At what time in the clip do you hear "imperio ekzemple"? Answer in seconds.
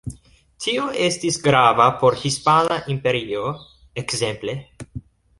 2.93-4.57